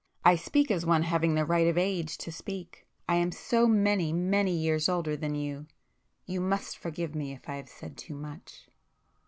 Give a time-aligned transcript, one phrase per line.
[0.25, 4.51] I speak as one having the right of age to speak,—I am so many many
[4.57, 8.65] years older than you!——you must forgive me if I have said too much!"